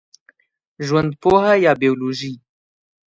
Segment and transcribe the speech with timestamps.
[0.85, 2.33] ژوندپوهه یا بېولوژي